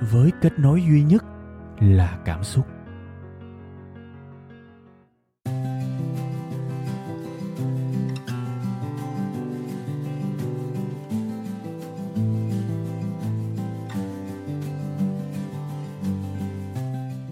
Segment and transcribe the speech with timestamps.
[0.00, 1.24] với kết nối duy nhất
[1.80, 2.66] là cảm xúc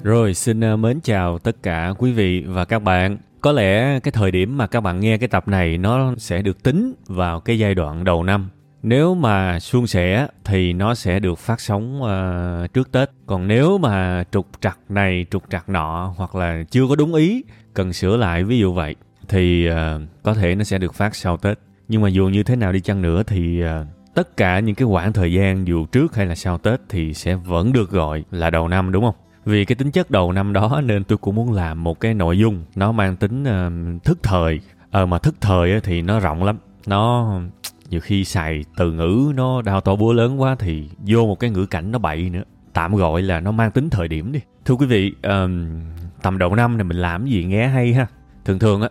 [0.02, 3.18] Rồi, xin ờ, mến chào tất cả quý vị và các bạn.
[3.40, 6.62] Có lẽ cái thời điểm mà các bạn nghe cái tập này nó sẽ được
[6.62, 8.48] tính vào cái giai đoạn đầu năm.
[8.88, 13.10] Nếu mà suôn sẻ thì nó sẽ được phát sóng uh, trước Tết.
[13.26, 17.44] Còn nếu mà trục trặc này, trục trặc nọ hoặc là chưa có đúng ý,
[17.74, 18.94] cần sửa lại ví dụ vậy
[19.28, 19.74] thì uh,
[20.22, 21.58] có thể nó sẽ được phát sau Tết.
[21.88, 24.88] Nhưng mà dù như thế nào đi chăng nữa thì uh, tất cả những cái
[24.88, 28.50] khoảng thời gian dù trước hay là sau Tết thì sẽ vẫn được gọi là
[28.50, 29.14] đầu năm đúng không?
[29.44, 32.38] vì cái tính chất đầu năm đó nên tôi cũng muốn làm một cái nội
[32.38, 36.58] dung nó mang tính uh, thức thời ờ mà thức thời thì nó rộng lắm
[36.86, 37.32] nó
[37.90, 41.50] nhiều khi xài từ ngữ nó đào to búa lớn quá thì vô một cái
[41.50, 42.42] ngữ cảnh nó bậy nữa.
[42.72, 44.40] Tạm gọi là nó mang tính thời điểm đi.
[44.64, 45.80] Thưa quý vị um,
[46.22, 48.06] tầm đầu năm này mình làm gì nghe hay ha?
[48.44, 48.88] Thường thường á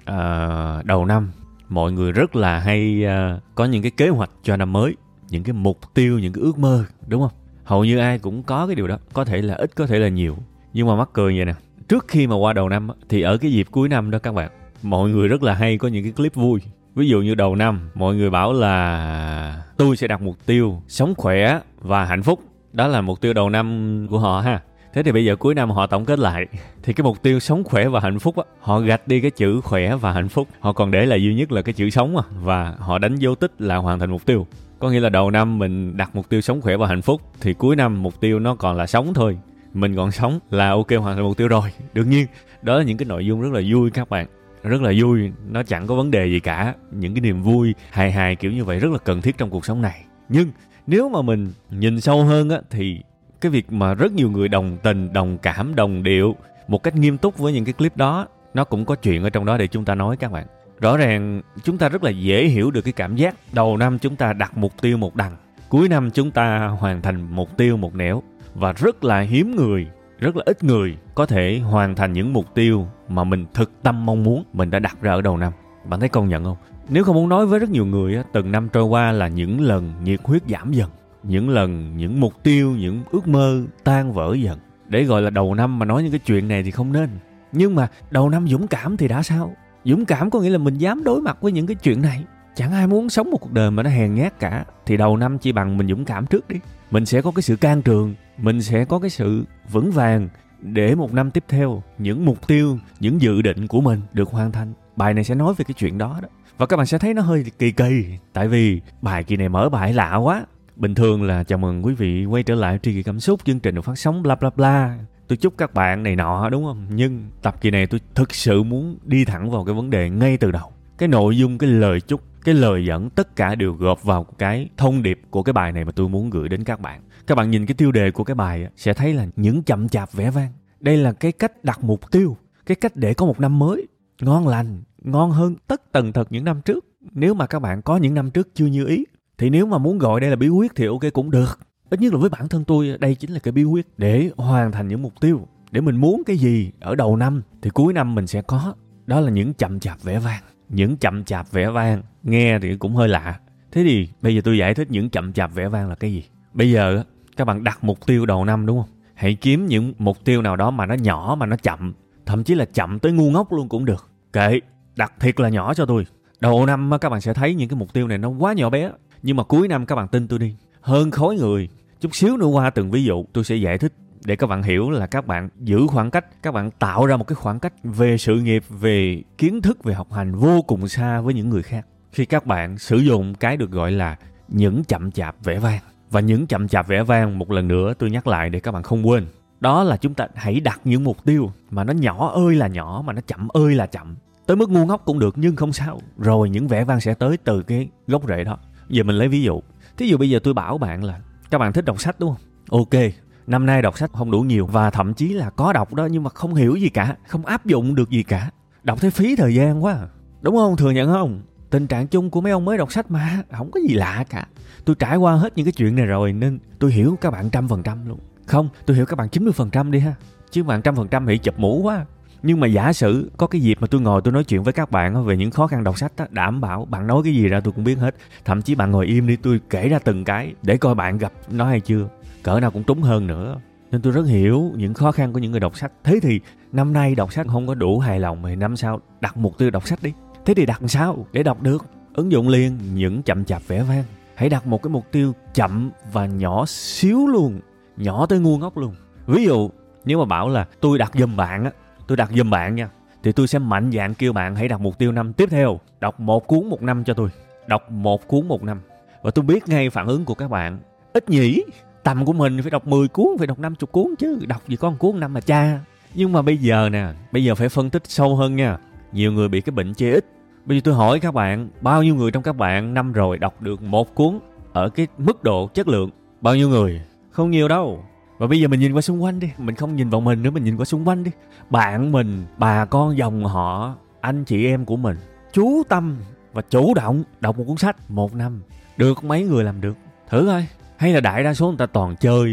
[0.80, 1.32] uh, đầu năm
[1.70, 4.96] mọi người rất là hay uh, có những cái kế hoạch cho năm mới
[5.30, 7.32] những cái mục tiêu những cái ước mơ đúng không?
[7.64, 10.08] Hầu như ai cũng có cái điều đó có thể là ít có thể là
[10.08, 10.38] nhiều.
[10.74, 11.54] Nhưng mà mắc cười vậy nè
[11.88, 14.52] trước khi mà qua đầu năm thì ở cái dịp cuối năm đó các bạn
[14.84, 16.62] mọi người rất là hay có những cái clip vui
[16.98, 21.14] ví dụ như đầu năm, mọi người bảo là tôi sẽ đặt mục tiêu sống
[21.18, 22.40] khỏe và hạnh phúc.
[22.74, 24.62] Đó là mục tiêu đầu năm của họ ha.
[24.94, 26.46] Thế thì bây giờ cuối năm họ tổng kết lại,
[26.84, 29.62] thì cái mục tiêu sống khỏe và hạnh phúc á, họ gạch đi cái chữ
[29.62, 30.48] khỏe và hạnh phúc.
[30.60, 33.36] Họ còn để là duy nhất là cái chữ sống à và họ đánh dấu
[33.36, 34.48] tích là hoàn thành mục tiêu.
[34.80, 37.54] Có nghĩa là đầu năm mình đặt mục tiêu sống khỏe và hạnh phúc, thì
[37.54, 39.38] cuối năm mục tiêu nó còn là sống thôi.
[39.74, 41.72] Mình còn sống là ok, hoàn thành mục tiêu rồi.
[41.94, 42.28] Đương nhiên,
[42.62, 44.28] đó là những cái nội dung rất là vui các bạn
[44.68, 46.76] rất là vui, nó chẳng có vấn đề gì cả.
[46.92, 49.66] Những cái niềm vui, hài hài kiểu như vậy rất là cần thiết trong cuộc
[49.66, 50.04] sống này.
[50.30, 50.52] Nhưng
[50.88, 53.02] nếu mà mình nhìn sâu hơn á, thì
[53.42, 56.36] cái việc mà rất nhiều người đồng tình, đồng cảm, đồng điệu
[56.68, 59.46] một cách nghiêm túc với những cái clip đó, nó cũng có chuyện ở trong
[59.46, 60.46] đó để chúng ta nói các bạn.
[60.80, 64.16] Rõ ràng, chúng ta rất là dễ hiểu được cái cảm giác đầu năm chúng
[64.16, 65.36] ta đặt mục tiêu một đằng,
[65.70, 68.24] cuối năm chúng ta hoàn thành mục tiêu một nẻo.
[68.54, 69.88] Và rất là hiếm người
[70.20, 74.06] rất là ít người có thể hoàn thành những mục tiêu mà mình thực tâm
[74.06, 75.54] mong muốn, mình đã đặt ra ở đầu năm.
[75.86, 76.58] Bạn thấy công nhận không?
[76.90, 79.94] Nếu không muốn nói với rất nhiều người từng năm trôi qua là những lần
[80.04, 80.90] nhiệt huyết giảm dần,
[81.24, 84.60] những lần những mục tiêu, những ước mơ tan vỡ dần.
[84.88, 87.10] Để gọi là đầu năm mà nói những cái chuyện này thì không nên.
[87.52, 89.56] Nhưng mà đầu năm dũng cảm thì đã sao?
[89.84, 92.24] Dũng cảm có nghĩa là mình dám đối mặt với những cái chuyện này
[92.58, 94.66] chẳng ai muốn sống một cuộc đời mà nó hèn nhát cả.
[94.86, 96.56] Thì đầu năm chỉ bằng mình dũng cảm trước đi.
[96.92, 100.30] Mình sẽ có cái sự can trường, mình sẽ có cái sự vững vàng
[100.62, 104.52] để một năm tiếp theo, những mục tiêu, những dự định của mình được hoàn
[104.52, 104.74] thành.
[104.96, 106.30] Bài này sẽ nói về cái chuyện đó đó.
[106.58, 109.70] Và các bạn sẽ thấy nó hơi kỳ kỳ, tại vì bài kỳ này mở
[109.70, 110.46] bài lạ quá.
[110.76, 113.60] Bình thường là chào mừng quý vị quay trở lại tri kỳ cảm xúc, chương
[113.60, 114.98] trình được phát sóng, bla bla bla.
[115.28, 116.88] Tôi chúc các bạn này nọ, đúng không?
[116.90, 120.38] Nhưng tập kỳ này tôi thực sự muốn đi thẳng vào cái vấn đề ngay
[120.38, 120.72] từ đầu.
[120.98, 124.70] Cái nội dung, cái lời chúc cái lời dẫn tất cả đều gộp vào cái
[124.78, 127.02] thông điệp của cái bài này mà tôi muốn gửi đến các bạn.
[127.28, 130.14] Các bạn nhìn cái tiêu đề của cái bài sẽ thấy là những chậm chạp
[130.14, 130.52] vẻ vang.
[130.80, 133.88] Đây là cái cách đặt mục tiêu, cái cách để có một năm mới
[134.22, 136.86] ngon lành, ngon hơn tất tần tật những năm trước.
[137.12, 139.06] Nếu mà các bạn có những năm trước chưa như ý,
[139.38, 141.60] thì nếu mà muốn gọi đây là bí quyết thì ok cũng được.
[141.90, 144.72] Ít nhất là với bản thân tôi, đây chính là cái bí quyết để hoàn
[144.72, 148.16] thành những mục tiêu, để mình muốn cái gì ở đầu năm thì cuối năm
[148.16, 148.74] mình sẽ có.
[149.06, 152.96] Đó là những chậm chạp vẻ vang những chậm chạp vẻ vang, nghe thì cũng
[152.96, 153.40] hơi lạ.
[153.72, 156.24] Thế thì bây giờ tôi giải thích những chậm chạp vẻ vang là cái gì?
[156.54, 157.04] Bây giờ
[157.38, 158.90] các bạn đặt mục tiêu đầu năm đúng không?
[159.14, 161.94] Hãy kiếm những mục tiêu nào đó mà nó nhỏ, mà nó chậm.
[162.26, 164.10] Thậm chí là chậm tới ngu ngốc luôn cũng được.
[164.34, 164.60] Kệ,
[164.96, 166.06] đặt thiệt là nhỏ cho tôi.
[166.40, 168.92] Đầu năm các bạn sẽ thấy những cái mục tiêu này nó quá nhỏ bé.
[169.24, 170.56] Nhưng mà cuối năm các bạn tin tôi đi.
[170.82, 171.70] Hơn khối người.
[172.00, 173.94] Chút xíu nữa qua từng ví dụ, tôi sẽ giải thích
[174.28, 177.28] để các bạn hiểu là các bạn giữ khoảng cách, các bạn tạo ra một
[177.28, 181.22] cái khoảng cách về sự nghiệp, về kiến thức, về học hành vô cùng xa
[181.22, 181.86] với những người khác.
[182.12, 185.80] Khi các bạn sử dụng cái được gọi là những chậm chạp vẻ vang.
[186.10, 188.84] Và những chậm chạp vẻ vang, một lần nữa tôi nhắc lại để các bạn
[188.84, 189.26] không quên.
[189.60, 193.04] Đó là chúng ta hãy đặt những mục tiêu mà nó nhỏ ơi là nhỏ,
[193.06, 194.16] mà nó chậm ơi là chậm.
[194.46, 196.00] Tới mức ngu ngốc cũng được, nhưng không sao.
[196.18, 198.58] Rồi những vẻ vang sẽ tới từ cái gốc rễ đó.
[198.90, 199.62] Giờ mình lấy ví dụ.
[199.98, 201.20] Thí dụ bây giờ tôi bảo bạn là,
[201.50, 202.42] các bạn thích đọc sách đúng không?
[202.84, 203.04] Ok
[203.48, 206.24] năm nay đọc sách không đủ nhiều và thậm chí là có đọc đó nhưng
[206.24, 208.50] mà không hiểu gì cả không áp dụng được gì cả.
[208.84, 210.08] Đọc thấy phí thời gian quá à.
[210.42, 211.42] đúng không thừa nhận không?
[211.70, 214.48] Tình trạng chung của mấy ông mới đọc sách mà không có gì lạ cả.
[214.86, 217.68] Tôi trải qua hết những cái chuyện này rồi nên tôi hiểu các bạn trăm
[217.68, 218.20] phần trăm luôn.
[218.46, 220.14] Không tôi hiểu các bạn 90% đi ha.
[220.52, 222.06] Chứ bạn trăm phần trăm thì chụp mũ quá.
[222.44, 224.92] Nhưng mà giả sử có cái dịp mà tôi ngồi tôi nói chuyện với các
[224.92, 227.60] bạn về những khó khăn đọc sách đó, đảm bảo bạn nói cái gì ra
[227.60, 228.16] tôi cũng biết hết.
[228.46, 231.32] Thậm chí bạn ngồi im đi tôi kể ra từng cái để coi bạn gặp
[231.52, 232.08] nó hay chưa
[232.48, 233.60] cỡ nào cũng trúng hơn nữa.
[233.92, 235.92] Nên tôi rất hiểu những khó khăn của những người đọc sách.
[236.04, 236.40] Thế thì
[236.72, 239.70] năm nay đọc sách không có đủ hài lòng thì năm sau đặt mục tiêu
[239.70, 240.14] đọc sách đi.
[240.46, 241.86] Thế thì đặt sao để đọc được?
[242.14, 244.04] Ứng dụng liền những chậm chạp vẽ vang.
[244.36, 247.60] Hãy đặt một cái mục tiêu chậm và nhỏ xíu luôn.
[247.98, 248.96] Nhỏ tới ngu ngốc luôn.
[249.26, 249.70] Ví dụ,
[250.06, 251.72] nếu mà bảo là tôi đặt giùm bạn á,
[252.08, 252.90] tôi đặt giùm bạn nha,
[253.24, 255.80] thì tôi sẽ mạnh dạn kêu bạn hãy đặt mục tiêu năm tiếp theo.
[256.00, 257.30] Đọc một cuốn một năm cho tôi.
[257.68, 258.82] Đọc một cuốn một năm.
[259.22, 260.80] Và tôi biết ngay phản ứng của các bạn.
[261.14, 261.64] Ít nhỉ?
[262.08, 264.90] Tầm của mình phải đọc 10 cuốn phải đọc 50 cuốn chứ đọc gì có
[264.90, 265.80] một cuốn năm mà cha.
[266.14, 268.78] Nhưng mà bây giờ nè bây giờ phải phân tích sâu hơn nha.
[269.12, 270.26] Nhiều người bị cái bệnh chê ít.
[270.66, 273.62] Bây giờ tôi hỏi các bạn bao nhiêu người trong các bạn năm rồi đọc
[273.62, 274.40] được một cuốn
[274.74, 276.10] ở cái mức độ chất lượng?
[276.42, 277.02] Bao nhiêu người?
[277.32, 278.04] Không nhiều đâu.
[278.38, 279.50] Và bây giờ mình nhìn qua xung quanh đi.
[279.58, 281.32] Mình không nhìn vào mình nữa mình nhìn qua xung quanh đi.
[281.70, 285.18] Bạn mình bà con dòng họ anh chị em của mình
[285.54, 286.18] chú tâm
[286.54, 288.62] và chủ động đọc một cuốn sách một năm.
[288.98, 289.98] Được mấy người làm được?
[290.30, 290.68] Thử coi
[290.98, 292.50] hay là đại đa số người ta toàn chơi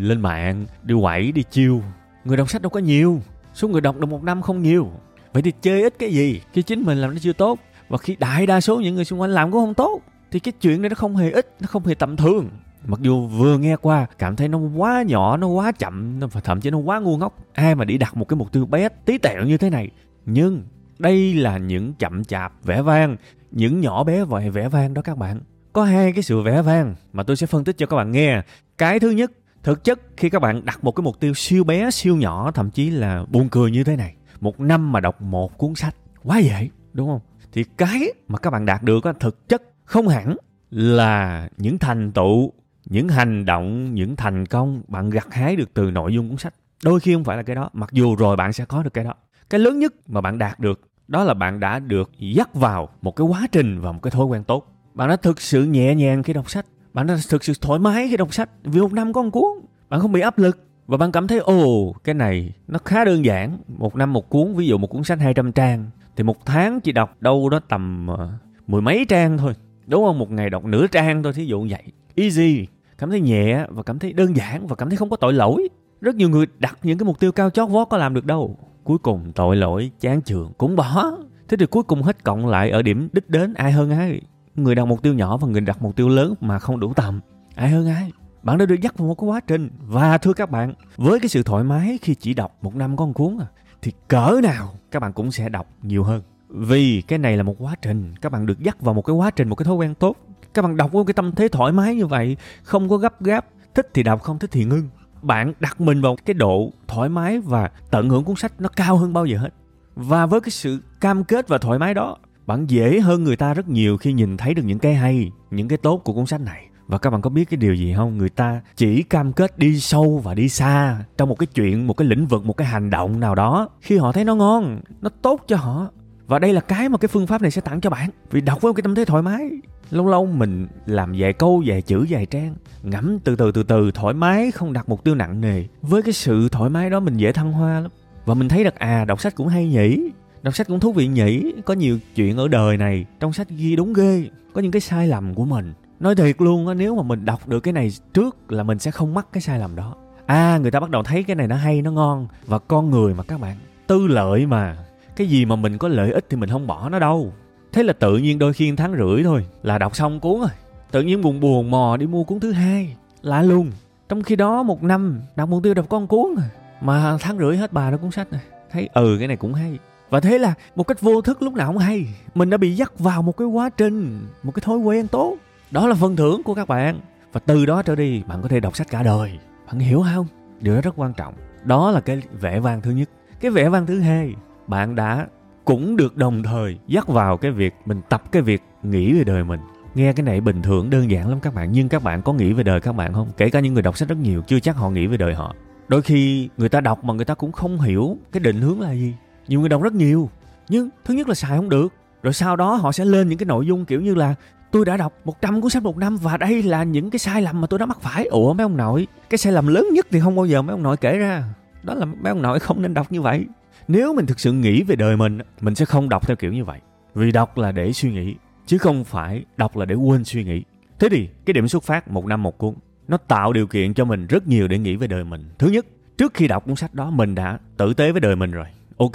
[0.00, 1.82] lên mạng, đi quẩy, đi chiêu.
[2.24, 3.20] Người đọc sách đâu có nhiều,
[3.54, 4.90] số người đọc được một năm không nhiều.
[5.32, 7.58] Vậy thì chơi ít cái gì khi chính mình làm nó chưa tốt?
[7.88, 10.00] Và khi đại đa số những người xung quanh làm cũng không tốt,
[10.30, 12.48] thì cái chuyện này nó không hề ít, nó không hề tầm thường.
[12.86, 16.60] Mặc dù vừa nghe qua, cảm thấy nó quá nhỏ, nó quá chậm và thậm
[16.60, 17.38] chí nó quá ngu ngốc.
[17.52, 19.90] Ai mà đi đặt một cái mục tiêu bé tí tẹo như thế này?
[20.26, 20.62] Nhưng
[20.98, 23.16] đây là những chậm chạp, vẻ vang.
[23.50, 25.40] Những nhỏ bé vậy vẻ vang đó các bạn
[25.76, 28.42] có hai cái sự vẻ vang mà tôi sẽ phân tích cho các bạn nghe.
[28.78, 29.32] Cái thứ nhất,
[29.62, 32.70] thực chất khi các bạn đặt một cái mục tiêu siêu bé, siêu nhỏ, thậm
[32.70, 36.38] chí là buồn cười như thế này, một năm mà đọc một cuốn sách quá
[36.38, 37.20] dễ, đúng không?
[37.52, 40.36] Thì cái mà các bạn đạt được thực chất không hẳn
[40.70, 42.52] là những thành tựu,
[42.84, 46.54] những hành động, những thành công bạn gặt hái được từ nội dung cuốn sách.
[46.84, 49.04] Đôi khi không phải là cái đó, mặc dù rồi bạn sẽ có được cái
[49.04, 49.14] đó.
[49.50, 53.16] Cái lớn nhất mà bạn đạt được, đó là bạn đã được dắt vào một
[53.16, 56.22] cái quá trình và một cái thói quen tốt bạn đã thực sự nhẹ nhàng
[56.22, 56.66] khi đọc sách.
[56.92, 58.50] Bạn đã thực sự thoải mái khi đọc sách.
[58.64, 60.58] Vì một năm có một cuốn bạn không bị áp lực.
[60.86, 63.58] Và bạn cảm thấy ồ cái này nó khá đơn giản.
[63.68, 66.92] Một năm một cuốn ví dụ một cuốn sách 200 trang thì một tháng chỉ
[66.92, 68.18] đọc đâu đó tầm uh,
[68.66, 69.52] mười mấy trang thôi.
[69.86, 70.18] Đúng không?
[70.18, 71.82] Một ngày đọc nửa trang thôi thí dụ vậy.
[72.14, 72.66] Easy.
[72.98, 75.68] Cảm thấy nhẹ và cảm thấy đơn giản và cảm thấy không có tội lỗi.
[76.00, 78.56] Rất nhiều người đặt những cái mục tiêu cao chót vót có làm được đâu.
[78.84, 81.16] Cuối cùng tội lỗi chán trường cũng bỏ.
[81.48, 84.20] Thế thì cuối cùng hết cộng lại ở điểm đích đến ai hơn ai
[84.56, 87.20] người đặt mục tiêu nhỏ và người đặt mục tiêu lớn mà không đủ tầm.
[87.54, 88.12] Ai hơn ai?
[88.42, 89.70] Bạn đã được dắt vào một cái quá trình.
[89.78, 93.14] Và thưa các bạn, với cái sự thoải mái khi chỉ đọc một năm con
[93.14, 93.46] cuốn à
[93.82, 96.22] thì cỡ nào các bạn cũng sẽ đọc nhiều hơn.
[96.48, 98.14] Vì cái này là một quá trình.
[98.20, 100.16] Các bạn được dắt vào một cái quá trình, một cái thói quen tốt.
[100.54, 103.46] Các bạn đọc với cái tâm thế thoải mái như vậy, không có gấp gáp,
[103.74, 104.88] thích thì đọc, không thích thì ngưng.
[105.22, 108.96] Bạn đặt mình vào cái độ thoải mái và tận hưởng cuốn sách nó cao
[108.96, 109.50] hơn bao giờ hết.
[109.94, 112.16] Và với cái sự cam kết và thoải mái đó
[112.46, 115.68] bạn dễ hơn người ta rất nhiều khi nhìn thấy được những cái hay, những
[115.68, 116.66] cái tốt của cuốn sách này.
[116.86, 118.18] Và các bạn có biết cái điều gì không?
[118.18, 121.94] Người ta chỉ cam kết đi sâu và đi xa trong một cái chuyện, một
[121.94, 125.10] cái lĩnh vực, một cái hành động nào đó khi họ thấy nó ngon, nó
[125.22, 125.88] tốt cho họ.
[126.26, 128.10] Và đây là cái mà cái phương pháp này sẽ tặng cho bạn.
[128.30, 129.50] Vì đọc với một cái tâm thế thoải mái,
[129.90, 133.90] lâu lâu mình làm vài câu, vài chữ, vài trang, ngẫm từ từ từ từ,
[133.90, 135.64] thoải mái, không đặt mục tiêu nặng nề.
[135.82, 137.90] Với cái sự thoải mái đó mình dễ thăng hoa lắm.
[138.24, 140.10] Và mình thấy được à đọc sách cũng hay nhỉ
[140.46, 143.76] đọc sách cũng thú vị nhỉ, có nhiều chuyện ở đời này, trong sách ghi
[143.76, 145.72] đúng ghê, có những cái sai lầm của mình.
[146.00, 148.90] Nói thiệt luôn á, nếu mà mình đọc được cái này trước là mình sẽ
[148.90, 149.94] không mắc cái sai lầm đó.
[150.26, 153.14] À người ta bắt đầu thấy cái này nó hay, nó ngon, và con người
[153.14, 154.76] mà các bạn, tư lợi mà.
[155.16, 157.32] Cái gì mà mình có lợi ích thì mình không bỏ nó đâu.
[157.72, 160.50] Thế là tự nhiên đôi khi tháng rưỡi thôi, là đọc xong cuốn rồi.
[160.90, 163.70] Tự nhiên buồn buồn mò đi mua cuốn thứ hai, lạ luôn
[164.08, 166.46] trong khi đó một năm, đọc mục tiêu đọc con cuốn rồi.
[166.80, 169.78] Mà tháng rưỡi hết bà nó cuốn sách này thấy ừ cái này cũng hay
[170.10, 172.06] và thế là một cách vô thức lúc nào cũng hay.
[172.34, 175.36] Mình đã bị dắt vào một cái quá trình, một cái thói quen tốt.
[175.70, 177.00] Đó là phần thưởng của các bạn.
[177.32, 179.38] Và từ đó trở đi, bạn có thể đọc sách cả đời.
[179.66, 180.26] Bạn hiểu không?
[180.60, 181.34] Điều đó rất quan trọng.
[181.64, 183.10] Đó là cái vẻ vang thứ nhất.
[183.40, 184.34] Cái vẻ vang thứ hai,
[184.66, 185.26] bạn đã
[185.64, 189.44] cũng được đồng thời dắt vào cái việc mình tập cái việc nghĩ về đời
[189.44, 189.60] mình.
[189.94, 191.72] Nghe cái này bình thường, đơn giản lắm các bạn.
[191.72, 193.28] Nhưng các bạn có nghĩ về đời các bạn không?
[193.36, 195.54] Kể cả những người đọc sách rất nhiều, chưa chắc họ nghĩ về đời họ.
[195.88, 198.92] Đôi khi người ta đọc mà người ta cũng không hiểu cái định hướng là
[198.92, 199.14] gì
[199.48, 200.30] nhiều người đọc rất nhiều
[200.68, 203.46] nhưng thứ nhất là xài không được rồi sau đó họ sẽ lên những cái
[203.46, 204.34] nội dung kiểu như là
[204.70, 207.60] tôi đã đọc 100 cuốn sách một năm và đây là những cái sai lầm
[207.60, 208.24] mà tôi đã mắc phải.
[208.24, 210.82] Ủa mấy ông nội, cái sai lầm lớn nhất thì không bao giờ mấy ông
[210.82, 211.44] nội kể ra.
[211.82, 213.46] Đó là mấy ông nội không nên đọc như vậy.
[213.88, 216.64] Nếu mình thực sự nghĩ về đời mình, mình sẽ không đọc theo kiểu như
[216.64, 216.80] vậy.
[217.14, 218.34] Vì đọc là để suy nghĩ,
[218.66, 220.62] chứ không phải đọc là để quên suy nghĩ.
[220.98, 222.74] Thế thì cái điểm xuất phát một năm một cuốn,
[223.08, 225.44] nó tạo điều kiện cho mình rất nhiều để nghĩ về đời mình.
[225.58, 225.86] Thứ nhất,
[226.18, 228.66] trước khi đọc cuốn sách đó mình đã tử tế với đời mình rồi.
[228.96, 229.12] Ok,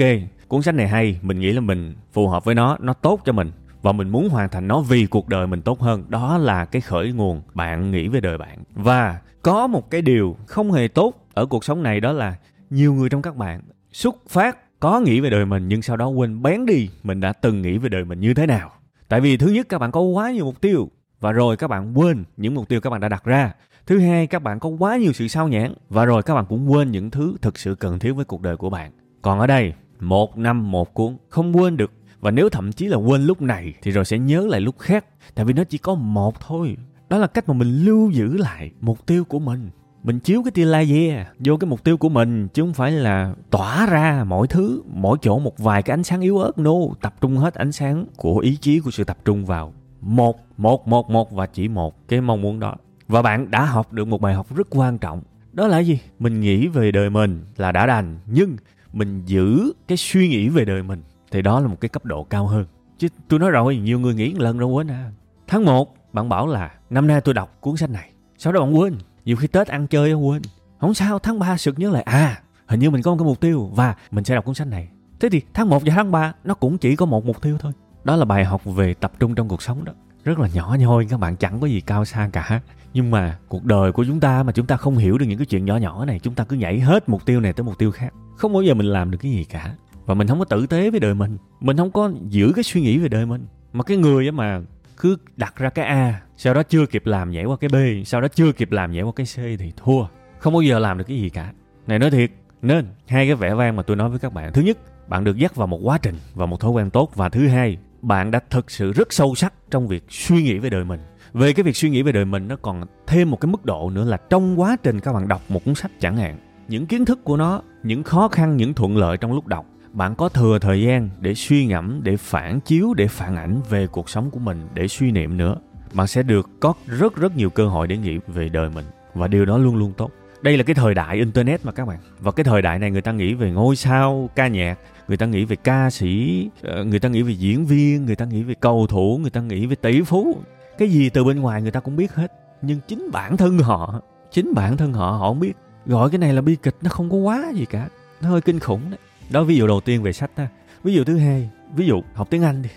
[0.47, 3.33] cuốn sách này hay, mình nghĩ là mình phù hợp với nó, nó tốt cho
[3.33, 3.51] mình.
[3.81, 6.03] Và mình muốn hoàn thành nó vì cuộc đời mình tốt hơn.
[6.09, 8.57] Đó là cái khởi nguồn bạn nghĩ về đời bạn.
[8.75, 12.35] Và có một cái điều không hề tốt ở cuộc sống này đó là
[12.69, 13.61] nhiều người trong các bạn
[13.91, 17.33] xuất phát có nghĩ về đời mình nhưng sau đó quên bén đi mình đã
[17.33, 18.71] từng nghĩ về đời mình như thế nào.
[19.07, 20.89] Tại vì thứ nhất các bạn có quá nhiều mục tiêu.
[21.19, 23.53] Và rồi các bạn quên những mục tiêu các bạn đã đặt ra.
[23.85, 26.71] Thứ hai các bạn có quá nhiều sự sao nhãn và rồi các bạn cũng
[26.71, 28.91] quên những thứ thực sự cần thiết với cuộc đời của bạn
[29.21, 31.91] còn ở đây, một năm một cuốn, không quên được.
[32.19, 35.05] Và nếu thậm chí là quên lúc này, thì rồi sẽ nhớ lại lúc khác.
[35.35, 36.77] Tại vì nó chỉ có một thôi.
[37.09, 39.69] Đó là cách mà mình lưu giữ lại mục tiêu của mình.
[40.03, 43.33] Mình chiếu cái tia laser, vô cái mục tiêu của mình, chứ không phải là
[43.49, 47.15] tỏa ra mọi thứ, mỗi chỗ một vài cái ánh sáng yếu ớt no tập
[47.21, 51.09] trung hết ánh sáng của ý chí, của sự tập trung vào một một một
[51.09, 52.75] một và chỉ một cái mong muốn đó.
[53.07, 55.21] Và bạn đã học được một bài học rất quan trọng.
[55.53, 55.99] Đó là gì?
[56.19, 58.55] Mình nghĩ về đời mình là đã đành, nhưng
[58.93, 62.23] mình giữ cái suy nghĩ về đời mình, thì đó là một cái cấp độ
[62.23, 62.65] cao hơn.
[62.97, 65.11] Chứ tôi nói rồi, nhiều người nghĩ một lần rồi quên à.
[65.47, 68.11] Tháng 1 bạn bảo là, năm nay tôi đọc cuốn sách này.
[68.37, 68.95] Sau đó bạn quên,
[69.25, 70.41] nhiều khi tết ăn chơi quên.
[70.79, 73.39] Không sao, tháng 3 sực nhớ lại à hình như mình có một cái mục
[73.39, 74.89] tiêu và mình sẽ đọc cuốn sách này.
[75.19, 77.71] Thế thì tháng 1 và tháng 3 nó cũng chỉ có một mục tiêu thôi.
[78.03, 79.93] Đó là bài học về tập trung trong cuộc sống đó.
[80.23, 82.61] Rất là nhỏ nhoi, các bạn chẳng có gì cao xa cả
[82.93, 85.45] nhưng mà cuộc đời của chúng ta mà chúng ta không hiểu được những cái
[85.45, 87.91] chuyện nhỏ nhỏ này, chúng ta cứ nhảy hết mục tiêu này tới mục tiêu
[87.91, 88.13] khác.
[88.35, 89.75] Không bao giờ mình làm được cái gì cả.
[90.05, 91.37] Và mình không có tử tế với đời mình.
[91.59, 93.45] Mình không có giữ cái suy nghĩ về đời mình.
[93.73, 94.61] Mà cái người mà
[94.97, 98.21] cứ đặt ra cái a, sau đó chưa kịp làm nhảy qua cái b, sau
[98.21, 100.05] đó chưa kịp làm nhảy qua cái c thì thua.
[100.39, 101.53] Không bao giờ làm được cái gì cả.
[101.87, 102.31] Này nói thiệt,
[102.61, 104.53] nên hai cái vẻ vang mà tôi nói với các bạn.
[104.53, 104.77] Thứ nhất,
[105.09, 107.11] bạn được dắt vào một quá trình và một thói quen tốt.
[107.15, 110.69] Và thứ hai, bạn đã thực sự rất sâu sắc trong việc suy nghĩ về
[110.69, 110.99] đời mình
[111.33, 113.89] về cái việc suy nghĩ về đời mình, nó còn thêm một cái mức độ
[113.89, 117.05] nữa là trong quá trình các bạn đọc một cuốn sách chẳng hạn, những kiến
[117.05, 120.59] thức của nó, những khó khăn, những thuận lợi trong lúc đọc, bạn có thừa
[120.59, 124.39] thời gian để suy ngẫm, để phản chiếu, để phản ảnh về cuộc sống của
[124.39, 125.55] mình, để suy niệm nữa.
[125.93, 129.27] Bạn sẽ được có rất rất nhiều cơ hội để nghĩ về đời mình, và
[129.27, 130.11] điều đó luôn luôn tốt.
[130.41, 131.99] Đây là cái thời đại internet mà các bạn.
[132.19, 135.25] Và cái thời đại này người ta nghĩ về ngôi sao, ca nhạc, người ta
[135.25, 138.53] nghĩ về ca sĩ ờ, người ta nghĩ về diễn viên, người ta nghĩ về
[138.59, 140.37] cầu thủ, người ta nghĩ về tỷ phú
[140.81, 144.01] cái gì từ bên ngoài người ta cũng biết hết nhưng chính bản thân họ
[144.31, 145.53] chính bản thân họ họ không biết
[145.85, 147.87] gọi cái này là bi kịch nó không có quá gì cả
[148.21, 150.47] nó hơi kinh khủng đấy đó ví dụ đầu tiên về sách ha
[150.83, 152.69] ví dụ thứ hai ví dụ học tiếng anh đi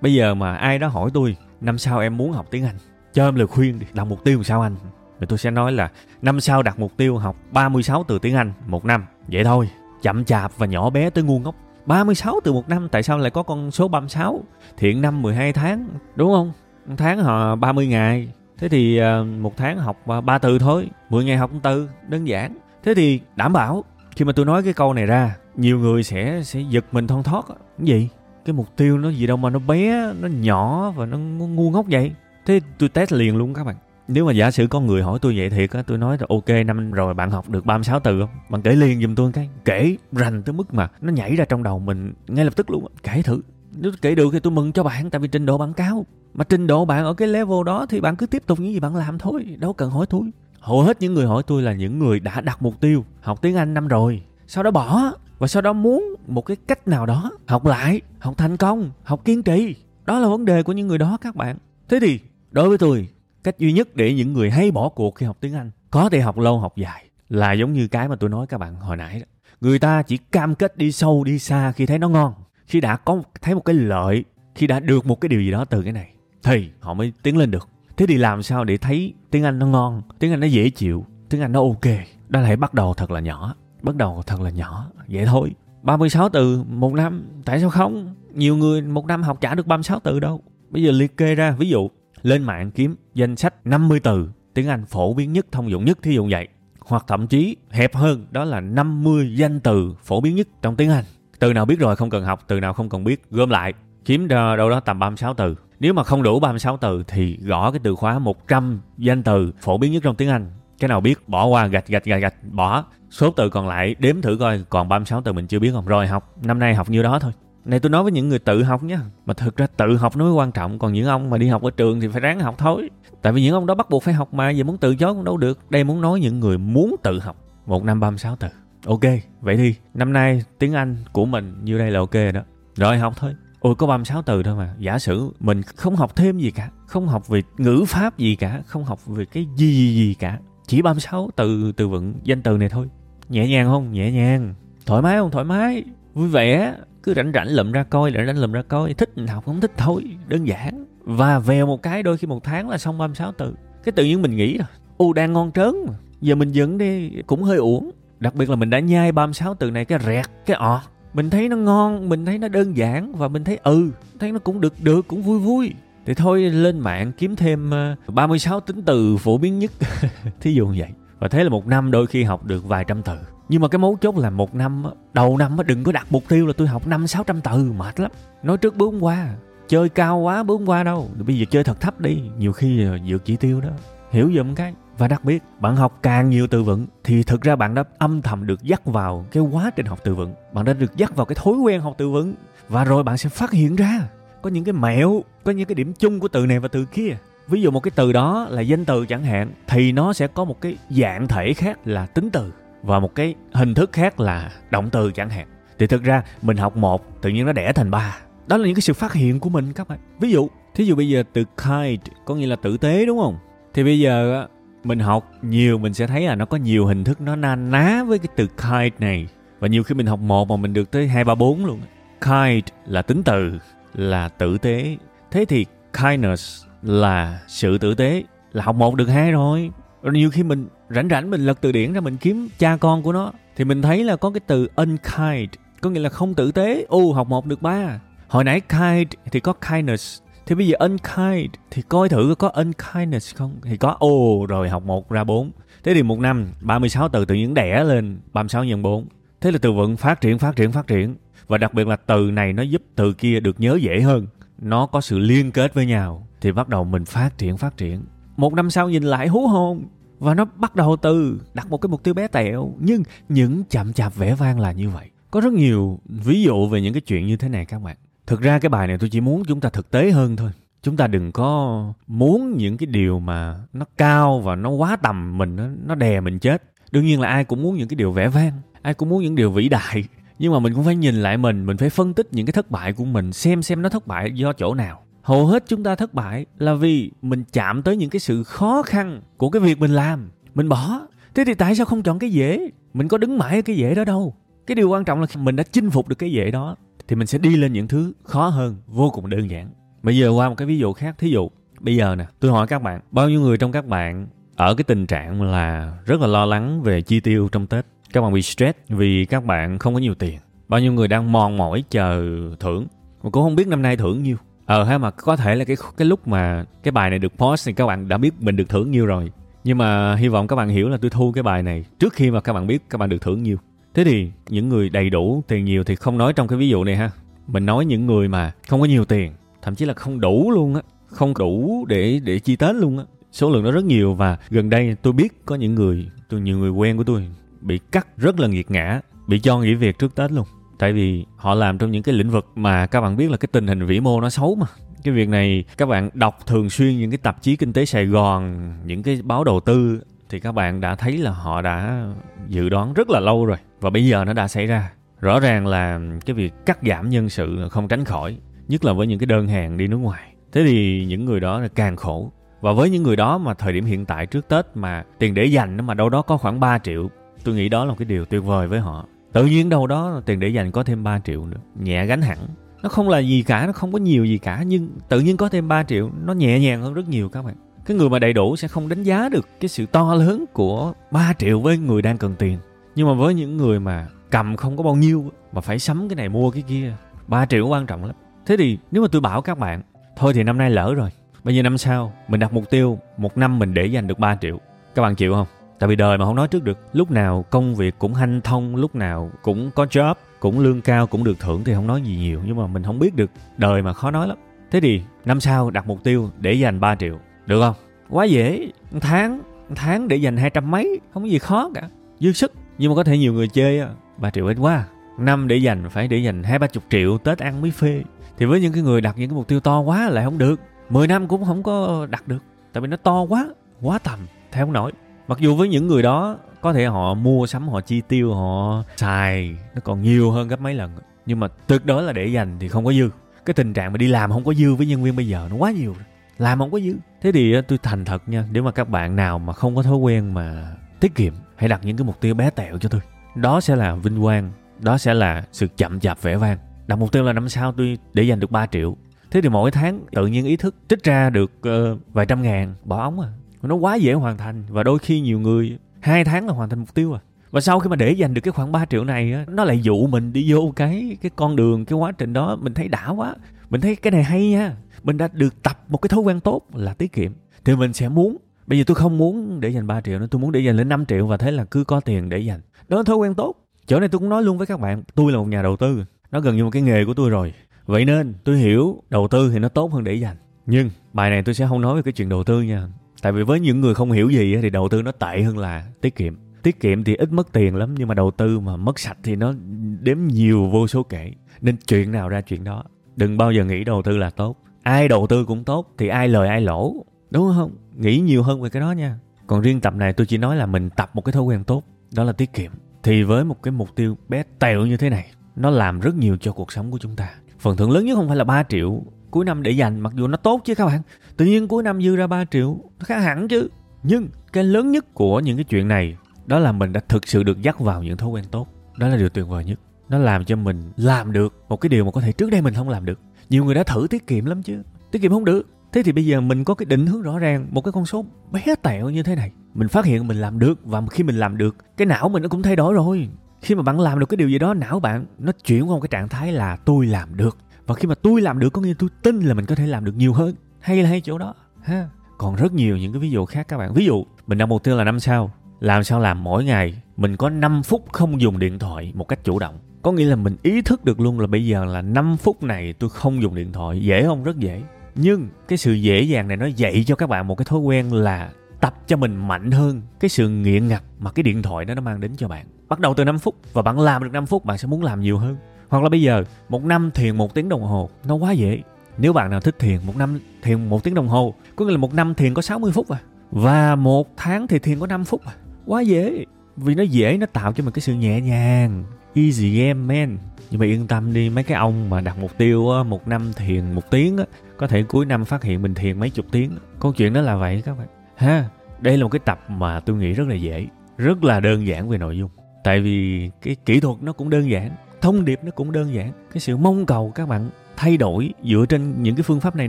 [0.00, 2.76] bây giờ mà ai đó hỏi tôi năm sau em muốn học tiếng anh
[3.12, 4.76] cho em lời khuyên đi đặt mục tiêu làm sao anh
[5.20, 5.90] thì tôi sẽ nói là
[6.22, 9.06] năm sau đặt mục tiêu học 36 từ tiếng Anh một năm.
[9.28, 9.68] Vậy thôi,
[10.02, 11.54] chậm chạp và nhỏ bé tới ngu ngốc.
[11.86, 14.42] 36 từ một năm tại sao lại có con số 36?
[14.76, 16.52] Thiện năm 12 tháng, đúng không?
[16.88, 18.28] Một tháng họ 30 ngày.
[18.58, 22.56] Thế thì ờ, một tháng học ba từ thôi, 10 ngày học từ, đơn giản.
[22.82, 23.84] Thế thì đảm bảo
[24.16, 27.22] khi mà tôi nói cái câu này ra, nhiều người sẽ sẽ giật mình thon
[27.22, 27.44] thót.
[27.48, 28.08] Cái gì?
[28.44, 31.86] Cái mục tiêu nó gì đâu mà nó bé, nó nhỏ và nó ngu ngốc
[31.90, 32.12] vậy.
[32.46, 33.76] Thế tôi test liền luôn các bạn
[34.08, 36.48] nếu mà giả sử có người hỏi tôi vậy thiệt á tôi nói là ok
[36.66, 39.96] năm rồi bạn học được 36 từ không bạn kể liền giùm tôi cái kể
[40.12, 43.22] rành tới mức mà nó nhảy ra trong đầu mình ngay lập tức luôn kể
[43.22, 43.40] thử
[43.76, 46.44] nếu kể được thì tôi mừng cho bạn tại vì trình độ bạn cao mà
[46.44, 48.96] trình độ bạn ở cái level đó thì bạn cứ tiếp tục những gì bạn
[48.96, 50.22] làm thôi đâu cần hỏi tôi.
[50.60, 53.56] Hầu hết những người hỏi tôi là những người đã đặt mục tiêu học tiếng
[53.56, 54.22] anh năm rồi.
[54.46, 58.34] Sau đó bỏ và sau đó muốn một cái cách nào đó học lại học
[58.36, 59.74] thành công học kiên trì.
[60.06, 61.56] Đó là vấn đề của những người đó các bạn.
[61.88, 62.20] Thế thì
[62.50, 63.08] đối với tôi
[63.44, 66.20] cách duy nhất để những người hay bỏ cuộc khi học tiếng Anh có thể
[66.20, 69.20] học lâu học dài là giống như cái mà tôi nói các bạn hồi nãy
[69.20, 69.26] đó.
[69.60, 72.34] Người ta chỉ cam kết đi sâu đi xa khi thấy nó ngon,
[72.66, 75.64] khi đã có thấy một cái lợi, khi đã được một cái điều gì đó
[75.64, 76.08] từ cái này
[76.42, 77.68] thì họ mới tiến lên được.
[77.96, 81.04] Thế thì làm sao để thấy tiếng Anh nó ngon, tiếng Anh nó dễ chịu,
[81.28, 81.94] tiếng Anh nó ok?
[82.28, 85.54] Đó là hãy bắt đầu thật là nhỏ, bắt đầu thật là nhỏ, vậy thôi.
[85.82, 88.14] 36 từ một năm, tại sao không?
[88.34, 90.42] Nhiều người một năm học trả được 36 từ đâu.
[90.70, 91.90] Bây giờ liệt kê ra, ví dụ
[92.22, 95.98] lên mạng kiếm danh sách 50 từ tiếng Anh phổ biến nhất, thông dụng nhất,
[96.02, 96.48] thí dụ vậy.
[96.80, 100.90] Hoặc thậm chí hẹp hơn, đó là 50 danh từ phổ biến nhất trong tiếng
[100.90, 101.04] Anh.
[101.38, 103.72] Từ nào biết rồi không cần học, từ nào không cần biết, gom lại,
[104.04, 105.54] kiếm đâu đó tầm 36 từ.
[105.80, 109.78] Nếu mà không đủ 36 từ thì gõ cái từ khóa 100 danh từ phổ
[109.78, 110.50] biến nhất trong tiếng Anh.
[110.78, 112.84] Cái nào biết bỏ qua gạch gạch gạch gạch bỏ.
[113.10, 115.86] Số từ còn lại đếm thử coi còn 36 từ mình chưa biết không.
[115.86, 117.32] Rồi học, năm nay học nhiêu đó thôi.
[117.64, 120.24] này tôi nói với những người tự học nhé mà thực ra tự học nó
[120.24, 122.54] mới quan trọng còn những ông mà đi học ở trường thì phải ráng học
[122.58, 122.90] thôi
[123.22, 125.24] tại vì những ông đó bắt buộc phải học mà giờ muốn từ chối cũng
[125.24, 128.48] đâu được đây muốn nói những người muốn tự học một năm 36 từ
[128.86, 129.00] ok
[129.40, 132.40] vậy đi năm nay tiếng anh của mình như đây là ok rồi đó
[132.76, 134.74] rồi học thôi ôi, có 36 từ thôi mà.
[134.78, 138.62] Giả sử mình không học thêm gì cả, không học về ngữ pháp gì cả,
[138.66, 142.56] không học về cái gì gì gì cả, chỉ 36 từ từ vựng danh từ
[142.56, 142.86] này thôi.
[143.28, 143.92] Nhẹ nhàng không?
[143.92, 144.54] Nhẹ nhàng.
[144.86, 145.30] Thoải mái không?
[145.30, 145.84] Thoải mái.
[146.14, 146.74] Vui vẻ.
[147.02, 148.94] Cứ rảnh rảnh lụm ra coi, rảnh rảnh lụm ra coi.
[148.94, 150.04] Thích học không thích thôi.
[150.28, 150.84] Đơn giản.
[151.04, 153.54] Và vèo một cái đôi khi một tháng là xong 36 từ.
[153.84, 155.94] Cái tự nhiên mình nghĩ rồi u đang ngon trớn mà.
[156.20, 157.10] Giờ mình dựng đi.
[157.26, 157.90] Cũng hơi uổng.
[158.20, 160.80] Đặc biệt là mình đã nhai 36 từ này, cái rẹt, cái ọt
[161.14, 164.38] mình thấy nó ngon, mình thấy nó đơn giản và mình thấy ừ thấy nó
[164.38, 165.74] cũng được được, cũng vui vui.
[166.06, 169.70] Thì thôi lên mạng kiếm thêm ờ, 36 tính từ phổ biến nhất.
[170.40, 170.88] Thí dụ như vậy.
[171.18, 173.18] Và thế là một năm đôi khi học được vài trăm từ.
[173.48, 176.46] Nhưng mà cái mấu chốt là một năm đầu năm đừng có đặt mục tiêu
[176.46, 178.10] là tôi học năm, sáu trăm từ, mệt lắm.
[178.42, 179.34] Nói trước bước qua,
[179.68, 181.10] chơi cao quá bước qua đâu.
[181.26, 183.70] Bây giờ chơi thật thấp đi, nhiều khi ờ, vượt chỉ tiêu đó.
[184.10, 187.56] Hiểu giùm cái và đặc biệt, bạn học càng nhiều từ vựng thì thực ra
[187.56, 190.34] bạn đã âm thầm được dắt vào cái quá trình học từ vựng.
[190.52, 192.34] Bạn đã được dắt vào cái thói quen học từ vựng.
[192.68, 194.00] Và rồi bạn sẽ phát hiện ra
[194.42, 197.16] có những cái mẹo, có những cái điểm chung của từ này và từ kia.
[197.48, 200.44] Ví dụ một cái từ đó là danh từ chẳng hạn, thì nó sẽ có
[200.44, 202.52] một cái dạng thể khác là tính từ
[202.82, 205.46] và một cái hình thức khác là động từ chẳng hạn.
[205.78, 208.18] Thì thực ra mình học một, tự nhiên nó đẻ thành ba.
[208.46, 209.98] Đó là những cái sự phát hiện của mình các bạn.
[210.20, 213.36] Ví dụ, thí dụ bây giờ từ kind có nghĩa là tử tế, đúng không?
[213.74, 214.46] Thì bây giờ
[214.88, 218.04] mình học nhiều, mình sẽ thấy là nó có nhiều hình thức nó na ná
[218.06, 219.28] với cái từ kind này.
[219.58, 221.80] Và nhiều khi mình học một mà mình được tới hai, ba, bốn luôn.
[222.20, 223.58] Kind là tính từ,
[223.94, 224.96] là tử tế.
[225.30, 228.22] Thế thì kindness là sự tử tế.
[228.52, 229.70] Là học một được hai rồi.
[230.02, 233.02] Rồi nhiều khi mình rảnh rảnh mình lật từ điển ra mình kiếm cha con
[233.02, 233.32] của nó.
[233.56, 236.84] Thì mình thấy là có cái từ unkind có nghĩa là không tử tế.
[236.88, 238.00] Ô, học một được ba.
[238.28, 243.34] Hồi nãy kind thì có kindness thì bây giờ unkind, thì coi thử có unkindness
[243.34, 243.56] không?
[243.62, 243.96] Thì có.
[243.98, 245.50] Ô rồi, học một ra bốn.
[245.84, 249.06] Thế thì một năm 36 từ tự nhiên đẻ lên 36 nhân 4
[249.40, 251.16] thế là từ vựng phát triển phát triển phát triển.
[251.46, 254.26] Và đặc biệt là từ này nó giúp từ kia được nhớ dễ hơn.
[254.58, 256.26] Nó có sự liên kết với nhau.
[256.40, 258.04] Thì bắt đầu mình phát triển phát triển.
[258.36, 259.84] Một năm sau nhìn lại hú hồn.
[260.18, 262.72] Và nó bắt đầu từ đặt một cái mục tiêu bé tẹo.
[262.78, 265.10] Nhưng những chậm chạp vẻ vang là như vậy.
[265.30, 267.96] Có rất nhiều ví dụ về những cái chuyện như thế này các bạn
[268.28, 270.50] thực ra cái bài này tôi chỉ muốn chúng ta thực tế hơn thôi.
[270.82, 275.38] Chúng ta đừng có muốn những cái điều mà nó cao và nó quá tầm
[275.38, 276.62] mình nó, nó đè mình chết.
[276.90, 279.34] Đương nhiên là ai cũng muốn những cái điều vẻ vang ai cũng muốn những
[279.34, 280.04] điều vĩ đại.
[280.38, 282.70] Nhưng mà mình cũng phải nhìn lại mình mình phải phân tích những cái thất
[282.70, 285.02] bại của mình xem xem nó thất bại do chỗ nào.
[285.22, 288.82] Hầu hết chúng ta thất bại là vì mình chạm tới những cái sự khó
[288.82, 290.30] khăn của cái việc mình làm.
[290.54, 291.00] Mình bỏ.
[291.34, 292.70] Thế thì tại sao không chọn cái dễ?
[292.94, 294.34] Mình có đứng mãi ở cái dễ đó đâu.
[294.66, 296.76] Cái điều quan trọng là mình đã chinh phục được cái dễ đó
[297.08, 299.68] thì mình sẽ đi lên những thứ khó hơn, vô cùng đơn giản.
[300.02, 302.66] Bây giờ qua một cái ví dụ khác, thí dụ, bây giờ nè, tôi hỏi
[302.66, 306.26] các bạn, bao nhiêu người trong các bạn ở cái tình trạng là rất là
[306.26, 307.86] lo lắng về chi tiêu trong tết?
[308.12, 310.38] Các bạn bị stress vì các bạn không có nhiều tiền.
[310.68, 312.24] Bao nhiêu người đang mòn mỏi chờ
[312.60, 312.86] thưởng?
[313.22, 314.36] Mà cũng không biết năm nay thưởng nhiêu.
[314.66, 317.66] Ờ ha, mà có thể là cái cái lúc mà cái bài này được post
[317.66, 319.32] thì các bạn đã biết mình được thưởng nhiêu rồi.
[319.64, 322.30] Nhưng mà hy vọng các bạn hiểu là tôi thu cái bài này trước khi
[322.30, 323.56] mà các bạn biết các bạn được thưởng nhiêu
[323.94, 326.84] thế thì những người đầy đủ tiền nhiều thì không nói trong cái ví dụ
[326.84, 327.10] này ha.
[327.46, 330.74] Mình nói những người mà không có nhiều tiền, thậm chí là không đủ luôn
[330.74, 333.04] á, không đủ để để chi tết luôn á.
[333.32, 336.58] Số lượng nó rất nhiều và gần đây tôi biết có những người, tôi, nhiều
[336.58, 337.28] người quen của tôi
[337.60, 340.44] bị cắt rất là nghiệt ngã, bị cho nghỉ việc trước tết luôn.
[340.78, 343.48] Tại vì họ làm trong những cái lĩnh vực mà các bạn biết là cái
[343.52, 344.66] tình hình vĩ mô nó xấu mà.
[345.04, 348.06] Cái việc này các bạn đọc thường xuyên những cái tạp chí kinh tế Sài
[348.06, 352.06] Gòn, những cái báo đầu tư, thì các bạn đã thấy là họ đã
[352.48, 354.90] dự đoán rất là lâu rồi và bây giờ nó đã xảy ra.
[355.20, 358.38] Rõ ràng là cái việc cắt giảm nhân sự là không tránh khỏi,
[358.68, 360.34] nhất là với những cái đơn hàng đi nước ngoài.
[360.52, 362.32] Thế thì những người đó là càng khổ.
[362.60, 365.44] Và với những người đó mà thời điểm hiện tại trước tết mà tiền để
[365.44, 367.10] dành mà đâu đó có khoảng 3 triệu,
[367.44, 369.06] tôi nghĩ đó là một cái điều tuyệt vời với họ.
[369.32, 372.38] Tự nhiên đâu đó tiền để dành có thêm 3 triệu nữa, nhẹ gánh hẳn.
[372.82, 375.48] Nó không là gì cả, nó không có nhiều gì cả, nhưng tự nhiên có
[375.48, 377.54] thêm 3 triệu, nó nhẹ nhàng hơn rất nhiều các bạn.
[377.86, 380.92] Cái người mà đầy đủ sẽ không đánh giá được cái sự to lớn của
[381.10, 382.58] 3 triệu với người đang cần tiền
[382.98, 386.16] nhưng mà với những người mà cầm không có bao nhiêu mà phải sắm cái
[386.16, 386.92] này mua cái kia
[387.26, 388.16] 3 triệu quan trọng lắm.
[388.46, 389.82] Thế thì nếu mà tôi bảo các bạn,
[390.16, 391.10] thôi thì năm nay lỡ rồi
[391.44, 394.36] bây giờ năm sau, mình đặt mục tiêu một năm mình để dành được 3
[394.40, 394.58] triệu.
[394.94, 395.46] Các bạn chịu không?
[395.78, 396.78] Tại vì đời mà không nói trước được.
[396.92, 401.06] Lúc nào công việc cũng hanh thông, lúc nào cũng có job, cũng lương cao,
[401.06, 402.40] cũng được thưởng thì không nói gì nhiều.
[402.46, 404.38] Nhưng mà mình không biết được, đời mà khó nói lắm.
[404.70, 407.74] Thế thì năm sau đặt mục tiêu để dành 3 triệu, được không?
[408.08, 408.70] Quá dễ.
[408.90, 411.88] Một tháng một tháng để dành hai trăm mấy, không có gì khó cả.
[412.20, 414.84] Dư sức nhưng mà có thể nhiều người chơi á, ba triệu ít quá.
[415.18, 418.02] Năm để dành, phải để dành hai ba chục triệu tết ăn mới phê.
[418.38, 420.60] Thì với những cái người đặt những cái mục tiêu to quá lại không được.
[420.90, 422.42] 10 năm cũng không có đặt được.
[422.72, 423.48] Tại vì nó to quá
[423.80, 424.18] quá tầm
[424.52, 424.92] theo không nổi.
[425.28, 428.82] Mặc dù với những người đó, có thể họ mua sắm, họ chi tiêu, họ
[428.96, 430.90] xài, nó còn nhiều hơn gấp mấy lần.
[431.26, 433.10] Nhưng mà tuyệt đối là để dành thì không có dư.
[433.44, 435.56] Cái tình trạng mà đi làm không có dư với nhân viên bây giờ nó
[435.56, 435.94] quá nhiều
[436.38, 436.94] làm không có dư.
[437.22, 439.96] Thế thì tôi thành thật nha, nếu mà các bạn nào mà không có thói
[439.96, 443.00] quen mà tiết kiệm hãy đặt những cái mục tiêu bé tẹo cho tôi.
[443.34, 446.58] Đó sẽ là vinh quang đó sẽ là sự chậm chạp vẻ vang.
[446.86, 448.96] Đặt mục tiêu là năm sau tôi để dành được 3 triệu.
[449.30, 452.74] Thế thì mỗi tháng tự nhiên ý thức trích ra được uh, vài trăm ngàn
[452.84, 453.28] bỏ ống à.
[453.62, 456.78] Nó quá dễ hoàn thành và đôi khi nhiều người hai tháng là hoàn thành
[456.78, 457.20] mục tiêu à.
[457.50, 459.80] Và sau khi mà để dành được cái khoảng 3 triệu này á nó lại
[459.82, 462.56] dụ mình đi vô cái cái con đường cái quá trình đó.
[462.60, 463.34] Mình thấy đã quá.
[463.70, 466.62] Mình thấy cái này hay nha mình đã được tập một cái thói quen tốt
[466.74, 467.32] là tiết kiệm.
[467.64, 468.36] Thì mình sẽ muốn
[468.68, 470.88] bây giờ tôi không muốn để dành 3 triệu nữa, tôi muốn để dành lên
[470.88, 472.60] 5 triệu và thế là cứ có tiền để dành.
[472.88, 473.54] Đó là thói quen tốt.
[473.86, 476.04] Chỗ này tôi cũng nói luôn với các bạn, tôi là một nhà đầu tư.
[476.30, 477.52] Nó gần như một cái nghề của tôi rồi.
[477.86, 480.36] Vậy nên tôi hiểu đầu tư thì nó tốt hơn để dành.
[480.66, 482.88] Nhưng bài này tôi sẽ không nói về cái chuyện đầu tư nha.
[483.22, 485.86] Tại vì với những người không hiểu gì thì đầu tư nó tệ hơn là
[486.00, 486.34] tiết kiệm.
[486.62, 489.36] Tiết kiệm thì ít mất tiền lắm, nhưng mà đầu tư mà mất sạch thì
[489.36, 489.54] nó
[490.00, 491.32] đếm nhiều vô số kể.
[491.60, 492.84] Nên chuyện nào ra chuyện đó.
[493.16, 494.56] Đừng bao giờ nghĩ đầu tư là tốt.
[494.82, 496.94] Ai đầu tư cũng tốt thì ai lời ai lỗ
[497.30, 497.76] đúng không?
[497.96, 499.18] Nghĩ nhiều hơn về cái đó nha.
[499.46, 501.82] Còn riêng tập này tôi chỉ nói là mình tập một cái thói quen tốt,
[502.12, 502.72] đó là tiết kiệm.
[503.02, 506.36] Thì với một cái mục tiêu bé tẹo như thế này, nó làm rất nhiều
[506.40, 507.30] cho cuộc sống của chúng ta.
[507.58, 510.26] Phần thưởng lớn nhất không phải là 3 triệu cuối năm để dành, mặc dù
[510.26, 511.02] nó tốt chứ các bạn.
[511.36, 513.68] Tự nhiên cuối năm dư ra 3 triệu, nó khác hẳn chứ.
[514.02, 517.42] Nhưng cái lớn nhất của những cái chuyện này, đó là mình đã thực sự
[517.42, 518.68] được dắt vào những thói quen tốt.
[518.96, 519.80] Đó là điều tuyệt vời nhất.
[520.08, 522.74] Nó làm cho mình làm được một cái điều mà có thể trước đây mình
[522.74, 523.20] không làm được.
[523.48, 524.82] Nhiều người đã thử tiết kiệm lắm chứ.
[525.10, 527.66] Tiết kiệm không được thế thì bây giờ mình có cái định hướng rõ ràng,
[527.70, 529.52] một cái con số bé tẹo như thế này.
[529.74, 532.48] Mình phát hiện mình làm được và khi mình làm được, cái não mình nó
[532.48, 533.28] cũng thay đổi rồi.
[533.60, 536.00] Khi mà bạn làm được cái điều gì đó, não bạn nó chuyển qua một
[536.00, 537.58] cái trạng thái là tôi làm được.
[537.86, 540.04] Và khi mà tôi làm được, có nghĩa tôi tin là mình có thể làm
[540.04, 540.54] được nhiều hơn.
[540.80, 542.08] Hay là hay chỗ đó, ha?
[542.38, 543.94] Còn rất nhiều những cái ví dụ khác các bạn.
[543.94, 547.36] Ví dụ, mình đặt mục tiêu là năm sau làm sao làm mỗi ngày, mình
[547.36, 549.78] có 5 phút không dùng điện thoại một cách chủ động.
[550.02, 552.92] Có nghĩa là mình ý thức được luôn là bây giờ là 5 phút này
[552.92, 554.00] tôi không dùng điện thoại.
[554.00, 554.44] Dễ không?
[554.44, 554.82] Rất dễ
[555.20, 558.12] nhưng cái sự dễ dàng này nó dạy cho các bạn một cái thói quen
[558.12, 558.50] là
[558.80, 562.00] tập cho mình mạnh hơn cái sự nghiện ngập mà cái điện thoại đó nó
[562.00, 562.66] mang đến cho bạn.
[562.88, 565.20] Bắt đầu từ 5 phút và bạn làm được 5 phút bạn sẽ muốn làm
[565.20, 565.56] nhiều hơn.
[565.88, 568.82] Hoặc là bây giờ một năm thiền một tiếng đồng hồ nó quá dễ.
[569.18, 571.98] Nếu bạn nào thích thiền một năm thiền một tiếng đồng hồ có nghĩa là
[571.98, 573.18] một năm thiền có 60 phút à.
[573.50, 575.52] Và một tháng thì thiền có 5 phút à.
[575.86, 576.44] Quá dễ.
[576.76, 579.04] Vì nó dễ nó tạo cho mình cái sự nhẹ nhàng
[579.34, 580.38] easy game man.
[580.70, 583.52] Nhưng mà yên tâm đi mấy cái ông mà đặt mục tiêu á, một năm
[583.56, 584.44] thiền một tiếng á,
[584.78, 586.70] có thể cuối năm phát hiện mình thiền mấy chục tiếng.
[587.00, 588.06] Câu chuyện đó là vậy các bạn.
[588.36, 588.68] Ha,
[589.00, 590.86] đây là một cái tập mà tôi nghĩ rất là dễ,
[591.16, 592.50] rất là đơn giản về nội dung.
[592.84, 596.32] Tại vì cái kỹ thuật nó cũng đơn giản, thông điệp nó cũng đơn giản.
[596.52, 599.88] Cái sự mong cầu các bạn thay đổi dựa trên những cái phương pháp này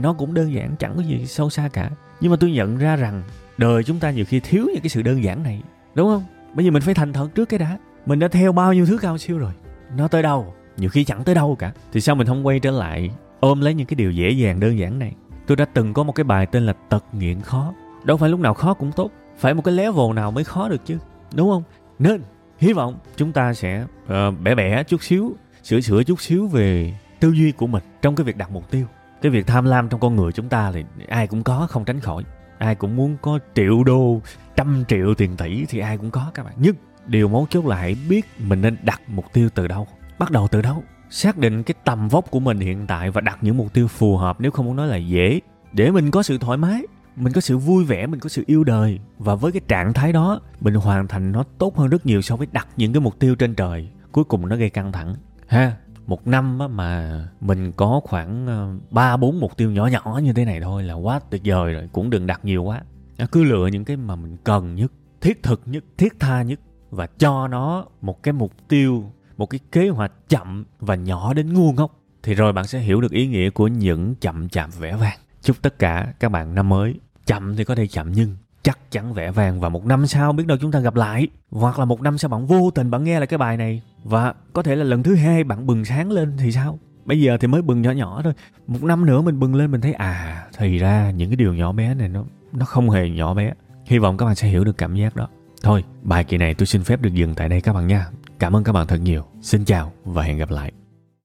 [0.00, 1.90] nó cũng đơn giản, chẳng có gì sâu xa cả.
[2.20, 3.22] Nhưng mà tôi nhận ra rằng
[3.58, 5.62] đời chúng ta nhiều khi thiếu những cái sự đơn giản này,
[5.94, 6.24] đúng không?
[6.54, 7.78] Bây giờ mình phải thành thật trước cái đã.
[8.06, 9.52] Mình đã theo bao nhiêu thứ cao siêu rồi?
[9.96, 10.54] Nó tới đâu?
[10.76, 11.72] Nhiều khi chẳng tới đâu cả.
[11.92, 14.78] Thì sao mình không quay trở lại ôm lấy những cái điều dễ dàng đơn
[14.78, 15.12] giản này.
[15.46, 17.74] Tôi đã từng có một cái bài tên là tật nghiện khó.
[18.04, 19.10] Đâu phải lúc nào khó cũng tốt.
[19.38, 20.98] Phải một cái level nào mới khó được chứ
[21.34, 21.62] đúng không?
[21.98, 22.22] Nên
[22.58, 26.94] hy vọng chúng ta sẽ uh, bẻ bẻ chút xíu sửa sửa chút xíu về
[27.20, 28.86] tư duy của mình trong cái việc đặt mục tiêu.
[29.22, 32.00] Cái việc tham lam trong con người chúng ta thì ai cũng có không tránh
[32.00, 32.24] khỏi.
[32.58, 34.20] Ai cũng muốn có triệu đô
[34.56, 36.54] trăm triệu tiền tỷ thì ai cũng có các bạn.
[36.56, 36.74] Nhưng
[37.06, 39.86] điều mấu chốt là hãy biết mình nên đặt mục tiêu từ đâu.
[40.18, 43.38] Bắt đầu từ đâu xác định cái tầm vóc của mình hiện tại và đặt
[43.40, 45.40] những mục tiêu phù hợp, nếu không muốn nói là dễ.
[45.72, 46.82] Để mình có sự thoải mái,
[47.16, 48.98] mình có sự vui vẻ, mình có sự yêu đời.
[49.18, 52.36] Và với cái trạng thái đó, mình hoàn thành nó tốt hơn rất nhiều so
[52.36, 53.88] với đặt những cái mục tiêu trên trời.
[54.12, 55.14] Cuối cùng nó gây căng thẳng.
[55.46, 60.32] Ha, một năm mà mình có khoảng ờ, ba, bốn mục tiêu nhỏ nhỏ như
[60.32, 62.82] thế này thôi là quá tuyệt vời rồi, cũng đừng đặt nhiều quá.
[63.16, 66.60] À, cứ lựa những cái mà mình cần nhất, thiết thực nhất, thiết tha nhất
[66.90, 71.54] và cho nó một cái mục tiêu một cái kế hoạch chậm và nhỏ đến
[71.54, 71.90] ngu ngốc.
[72.22, 75.18] Thì rồi bạn sẽ hiểu được ý nghĩa của những chậm chạp vẻ vang.
[75.42, 76.94] Chúc tất cả các bạn năm mới,
[77.26, 80.46] chậm thì có thể chậm nhưng chắc chắn vẻ vàng và một năm sau biết
[80.46, 81.28] đâu chúng ta gặp lại.
[81.50, 84.34] Hoặc là một năm sau bạn vô tình bạn nghe lại cái bài này và
[84.52, 86.78] có thể là lần thứ hai bạn bừng sáng lên thì sao?
[87.04, 88.32] Bây giờ thì mới bừng nhỏ nhỏ thôi.
[88.66, 91.72] Một năm nữa mình bừng lên mình thấy à thì ra những cái điều nhỏ
[91.72, 93.52] bé này nó nó không hề nhỏ bé.
[93.86, 95.28] Hy vọng các bạn sẽ hiểu được cảm giác đó
[95.62, 98.06] thôi, bài kỳ này tôi xin phép được dừng tại đây các bạn nha.
[98.38, 99.26] Cảm ơn các bạn thật nhiều.
[99.42, 100.72] Xin chào và hẹn gặp lại.